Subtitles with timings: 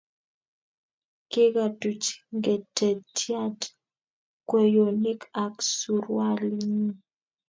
[1.31, 2.05] kigatuch
[2.37, 3.61] ngetetyaat
[4.47, 6.89] kweyonik ak surualinyi